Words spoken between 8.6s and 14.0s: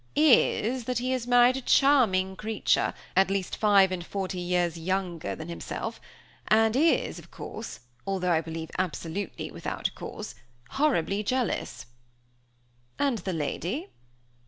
absolutely without cause, horribly jealous." "And the lady?"